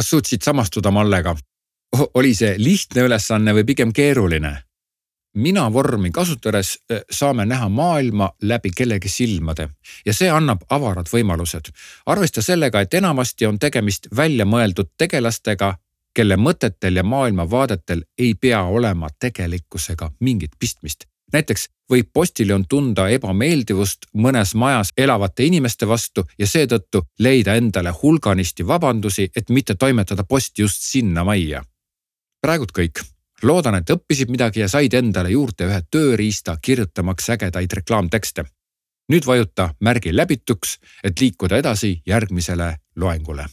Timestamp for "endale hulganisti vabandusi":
27.58-29.30